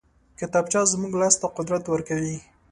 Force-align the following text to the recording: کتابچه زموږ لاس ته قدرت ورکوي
کتابچه 0.39 0.79
زموږ 0.93 1.13
لاس 1.21 1.35
ته 1.41 1.47
قدرت 1.57 1.83
ورکوي 1.87 2.37